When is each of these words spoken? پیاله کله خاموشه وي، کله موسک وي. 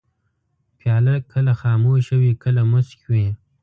پیاله 0.79 1.15
کله 1.31 1.53
خاموشه 1.61 2.15
وي، 2.21 2.31
کله 2.43 2.61
موسک 2.71 2.99
وي. 3.11 3.27